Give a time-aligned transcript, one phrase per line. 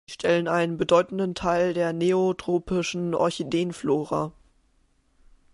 [0.07, 4.31] Sie stellen einen bedeutenden Teil der neotropischen Orchideen-Flora.